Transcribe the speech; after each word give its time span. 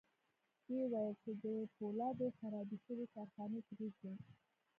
ويې 0.67 0.85
ويل 0.91 1.15
چې 1.23 1.31
د 1.43 1.45
پولادو 1.75 2.27
خرابې 2.37 2.77
شوې 2.85 3.05
کارخانې 3.15 3.59
پرېږدي. 3.69 4.11